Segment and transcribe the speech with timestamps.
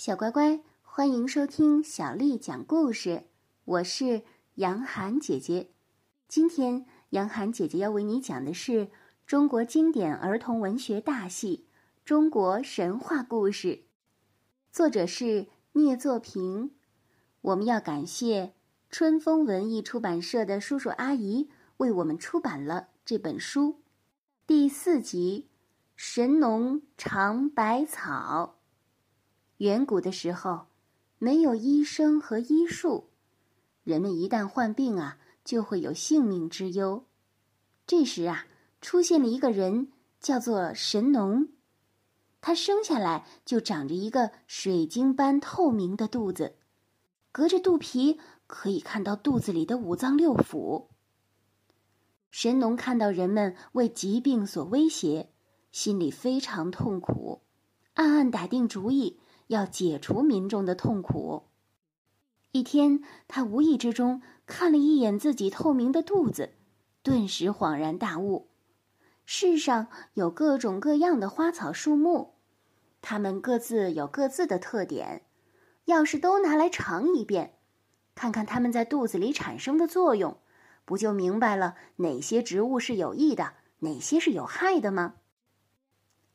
[0.00, 3.24] 小乖乖，欢迎收听小丽讲故事。
[3.66, 4.22] 我是
[4.54, 5.72] 杨涵姐姐。
[6.26, 8.88] 今天，杨涵姐姐要为你讲的是
[9.26, 11.66] 中国经典儿童文学大戏
[12.02, 13.68] 《中国神话故事》，
[14.72, 16.70] 作者是聂作平。
[17.42, 18.54] 我们要感谢
[18.88, 23.82] 春风文艺出版社的叔叔阿姨为我们出版了这本书。
[24.46, 25.50] 第四集
[25.94, 28.54] 《神农尝百草》。
[29.60, 30.68] 远古的时候，
[31.18, 33.10] 没有医生和医术，
[33.84, 37.04] 人们一旦患病啊，就会有性命之忧。
[37.86, 38.46] 这时啊，
[38.80, 41.48] 出现了一个人，叫做神农。
[42.40, 46.56] 他生下来就长着一个水晶般透明的肚子，
[47.30, 50.86] 隔着肚皮可以看到肚子里的五脏六腑。
[52.30, 55.28] 神农看到人们为疾病所威胁，
[55.70, 57.42] 心里非常痛苦，
[57.92, 59.20] 暗暗打定主意。
[59.50, 61.42] 要解除民众的痛苦。
[62.52, 66.52] 一天，他无意之中看了一眼自己透明的肚子，
[67.02, 68.48] 顿时恍然大悟：
[69.26, 72.34] 世上有各种各样的花草树木，
[73.02, 75.22] 它们各自有各自的特点。
[75.86, 77.54] 要是都拿来尝一遍，
[78.14, 80.38] 看看它们在肚子里产生的作用，
[80.84, 85.14] 不就明白了哪些植物是有益的，哪些是有害的吗？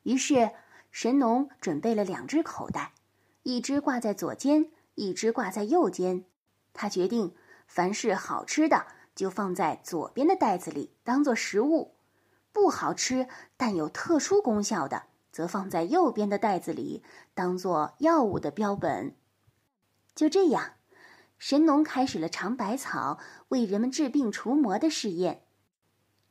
[0.02, 0.50] 于是，
[0.90, 2.92] 神农准备了两只口袋。
[3.46, 6.24] 一只挂在左肩，一只挂在右肩。
[6.72, 7.32] 他决定，
[7.68, 11.94] 凡是好吃的就放在左边的袋子里当做食物，
[12.50, 19.14] 不好吃但有特殊功效的，则放在右边的袋子里当做药物的标本。
[20.16, 20.72] 就这样，
[21.38, 25.42] 神农开始了尝百草为人们治病除魔的试验。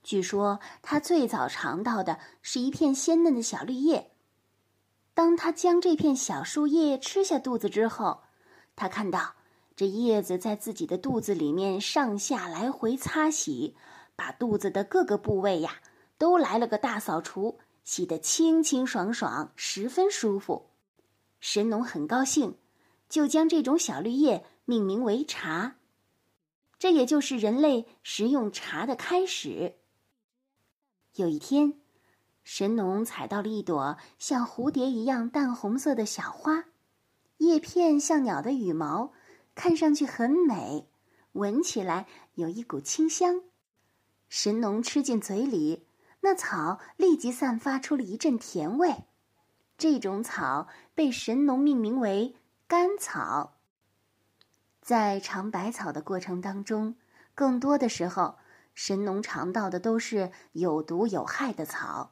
[0.03, 4.11] 据说他最早尝到的是一片鲜嫩的小绿叶。
[5.15, 8.23] 当他将这片小树叶吃下肚子之后，
[8.75, 9.35] 他看到
[9.73, 13.77] 这叶子在自己的肚子里面上下来回擦洗，
[14.17, 15.79] 把肚子的各个部位呀
[16.17, 20.69] 都来了个大扫除，洗得清清爽爽，十分舒服。
[21.39, 22.57] 神农很高兴，
[23.07, 25.77] 就将这种小绿叶命名为茶，
[26.77, 29.75] 这也就是人类食用茶的开始。
[31.13, 31.84] 有一天。
[32.45, 36.65] 神农采到了一朵像蝴蝶一样淡红色的小花，
[37.37, 39.11] 叶片像鸟的羽毛，
[39.55, 40.87] 看上去很美，
[41.31, 42.05] 闻起来
[42.35, 43.41] 有一股清香。
[44.29, 45.87] 神农吃进嘴里，
[46.21, 49.05] 那草立即散发出了一阵甜味。
[49.75, 52.35] 这种草被神农命名为
[52.67, 53.57] 甘草。
[54.81, 56.95] 在尝百草的过程当中，
[57.33, 58.37] 更多的时候，
[58.75, 62.11] 神农尝到的都是有毒有害的草。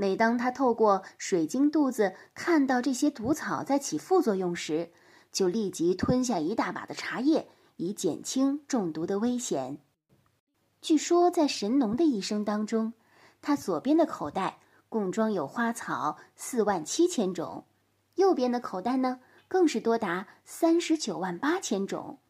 [0.00, 4.92] 每当他透过水晶肚子看到这些毒草在起副作用时，
[5.32, 7.48] 就立即吞下一大把的茶叶，
[7.78, 9.78] 以减轻中毒的危险。
[10.80, 12.92] 据说，在神农的一生当中，
[13.42, 17.64] 他左边的口袋共装有花草四万七千种，
[18.14, 22.20] 右边的口袋呢，更是多达三十九万八千种。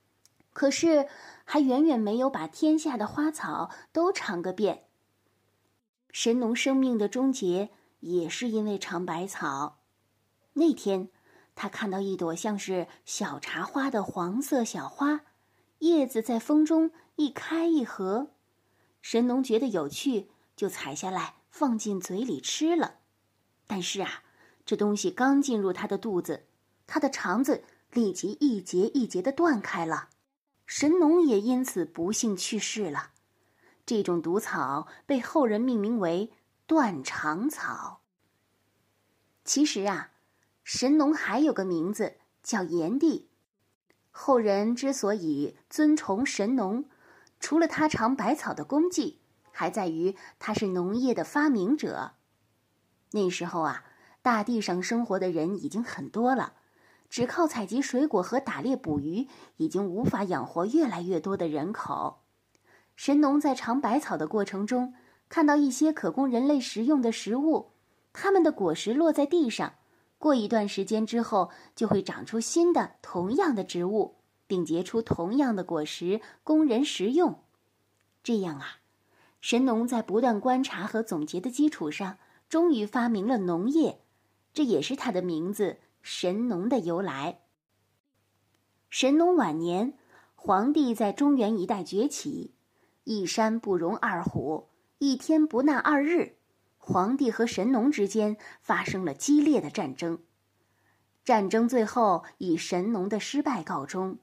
[0.54, 1.06] 可是，
[1.44, 4.84] 还远远没有把天下的花草都尝个遍。
[6.20, 7.70] 神农生命的终结
[8.00, 9.78] 也是因为尝百草。
[10.54, 11.10] 那天，
[11.54, 15.20] 他看到一朵像是小茶花的黄色小花，
[15.78, 18.32] 叶子在风中一开一合。
[19.00, 22.96] 神农觉得有趣，就采下来放进嘴里吃了。
[23.68, 24.24] 但是啊，
[24.66, 26.48] 这东西刚进入他的肚子，
[26.88, 27.62] 他的肠子
[27.92, 30.08] 立即一节一节的断开了，
[30.66, 33.12] 神农也因此不幸去世了。
[33.88, 36.30] 这种毒草被后人命名为
[36.66, 38.02] 断肠草。
[39.46, 40.10] 其实啊，
[40.62, 43.30] 神农还有个名字叫炎帝。
[44.10, 46.84] 后人之所以尊崇神农，
[47.40, 52.12] 除了他尝百草的功绩，还在于他是农业的发明者。
[53.12, 53.84] 那时候啊，
[54.20, 56.52] 大地上生活的人已经很多了，
[57.08, 59.26] 只靠采集水果和打猎捕鱼，
[59.56, 62.20] 已经无法养活越来越多的人口。
[62.98, 64.92] 神农在尝百草的过程中，
[65.28, 67.70] 看到一些可供人类食用的食物，
[68.12, 69.74] 它们的果实落在地上，
[70.18, 74.16] 过一段时间之后，就会长出新的同样的植物，
[74.48, 77.44] 并结出同样的果实供人食用。
[78.24, 78.78] 这样啊，
[79.40, 82.18] 神农在不断观察和总结的基础上，
[82.48, 84.00] 终于发明了农业，
[84.52, 87.42] 这也是他的名字“神农”的由来。
[88.90, 89.94] 神农晚年，
[90.34, 92.54] 黄帝在中原一带崛起。
[93.10, 94.68] 一山不容二虎，
[94.98, 96.36] 一天不纳二日，
[96.76, 100.22] 皇帝和神农之间发生了激烈的战争。
[101.24, 104.18] 战争最后以神农的失败告终，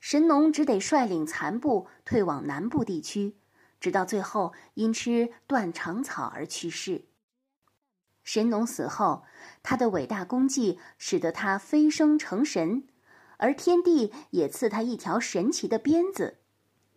[0.00, 3.36] 神农只得率领残部退往南部地区，
[3.78, 7.04] 直到最后因吃断肠草而去世。
[8.24, 9.22] 神农死后，
[9.62, 12.88] 他的伟大功绩使得他飞升成神，
[13.36, 16.40] 而天帝也赐他一条神奇的鞭子，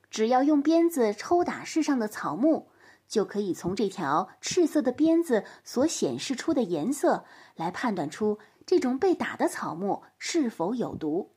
[0.09, 2.69] 只要用鞭子抽打世上的草木。
[3.07, 7.25] 就可以从这条赤色的鞭子所显示出的颜色
[7.55, 11.31] 来判断出这种被打的草木是否有毒，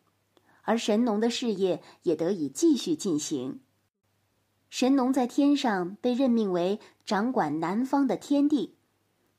[0.65, 3.61] 而神农的事业也得以继续进行。
[4.69, 8.77] 神农在天上被任命为掌管南方的天帝，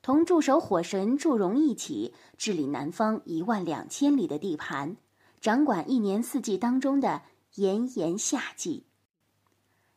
[0.02, 4.96] 同驻守火神祝融一起治理南方一万两千里的地盘，
[5.40, 7.22] 掌管一年四季当中的
[7.54, 8.86] 炎炎夏季。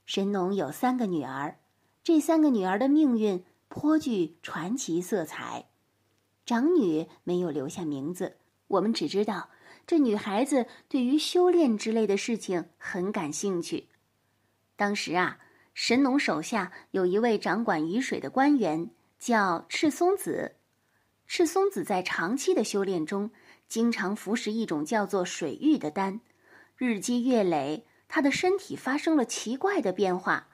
[0.08, 1.58] 神农有三个女儿。
[2.02, 5.68] 这三个女儿的命运颇具传奇色彩，
[6.46, 8.38] 长女没有留下名字，
[8.68, 9.50] 我们只知道
[9.86, 13.90] 这女孩子对于修炼之类的事情很感兴趣。
[14.78, 15.40] 当时啊，
[15.74, 18.90] 神农手下有一位掌管雨水的官员，
[19.20, 20.56] 叫赤松子。
[21.26, 23.30] 赤松子在长期的修炼中，
[23.68, 26.22] 经常服食一种叫做水玉的丹，
[26.78, 30.48] 日积月累，他的身体发生了奇怪的变化。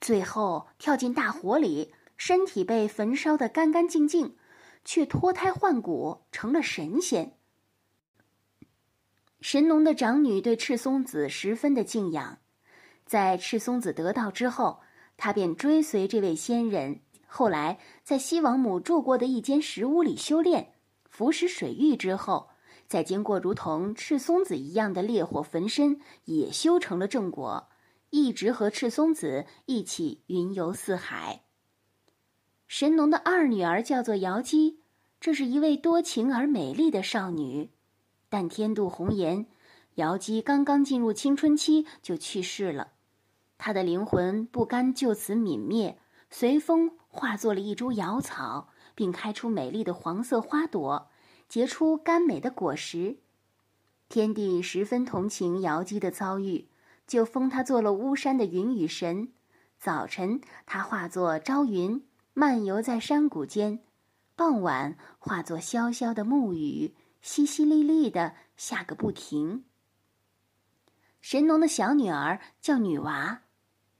[0.00, 4.36] 最后跳进大火里，身体被焚烧得干干净净，
[4.84, 7.34] 却脱胎换骨成了神仙。
[9.40, 12.38] 神农的长女对赤松子十分的敬仰，
[13.06, 14.80] 在赤松子得道之后，
[15.16, 20.74] 他便追随这位仙人，后来在西王母住过的一间石屋里修炼，
[21.08, 22.50] 服食水域之后，
[22.88, 27.68] 再经过如同赤松子一样的烈火焚身，也修成了正果。
[28.10, 31.42] 一直和赤松子一起云游四海。
[32.66, 34.80] 神农的二女儿叫做瑶姬，
[35.20, 37.70] 这是一位多情而美丽的少女，
[38.30, 39.46] 但天妒红颜，
[39.96, 42.92] 瑶姬刚刚进入青春期就去世了。
[43.58, 45.98] 她的灵魂不甘就此泯灭，
[46.30, 51.10] 随风化作了一株瑶草，并开出美丽的黄色花朵，
[51.48, 53.18] 结出甘美的果实。
[54.08, 56.68] 天帝十分同情瑶姬的遭遇。
[57.08, 59.32] 就封她做了巫山的云雨神。
[59.78, 62.04] 早晨，她化作朝云，
[62.34, 63.78] 漫游在山谷间；
[64.36, 69.64] 傍晚，化作潇潇的暮雨，淅淅沥沥的下个不停。
[71.22, 73.40] 神农的小女儿叫女娃，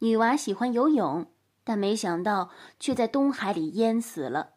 [0.00, 1.32] 女娃喜欢游泳，
[1.64, 4.56] 但没想到却在东海里淹死了。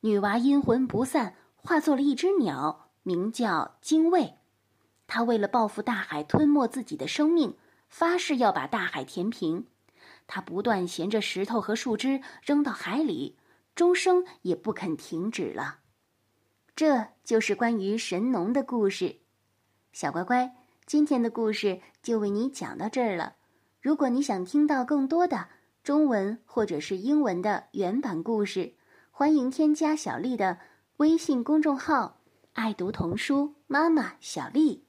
[0.00, 1.36] 女娃阴魂不散，
[1.66, 4.34] 化作了一只鸟，名叫精卫。
[5.08, 7.56] 他为了报复大海吞没自己的生命。
[7.88, 9.66] 发誓要把大海填平，
[10.26, 13.36] 他不断衔着石头和树枝扔到海里，
[13.76, 15.78] 终生也不肯停止了。
[16.74, 19.18] 这就是关于神农的故事。
[19.92, 23.36] 小乖乖，今天的故事就为你讲到这儿了。
[23.80, 25.46] 如果你想听到更多的
[25.84, 28.74] 中文或者是英文的原版故事，
[29.12, 30.58] 欢迎添加小丽的
[30.98, 32.22] 微信公众号
[32.54, 34.86] “爱读童书妈妈小丽”。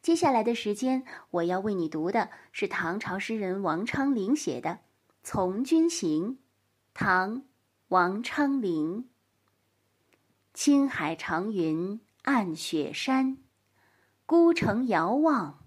[0.00, 4.70] 接下来的时间，我要为你读的是唐朝诗人王昌龄写的
[5.22, 6.32] 《从军行》。
[6.94, 7.42] 唐，
[7.88, 9.10] 王昌龄。
[10.54, 13.36] 青海长云暗雪山，
[14.24, 15.58] 孤城遥望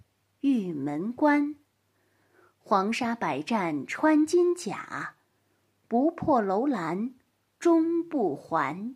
[0.41, 1.55] 玉门关。
[2.57, 5.13] 黄沙百战穿金甲，
[5.87, 7.13] 不破楼兰
[7.59, 8.95] 终不还。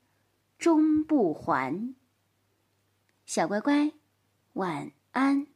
[0.61, 1.95] 终不还。
[3.25, 3.91] 小乖乖。
[4.53, 5.50] 晚安。